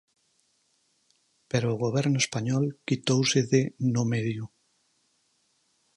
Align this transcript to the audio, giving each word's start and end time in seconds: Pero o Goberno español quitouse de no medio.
Pero 1.51 1.67
o 1.71 1.81
Goberno 1.85 2.17
español 2.25 2.65
quitouse 2.87 3.39
de 3.51 3.61
no 3.93 4.03
medio. 4.13 4.43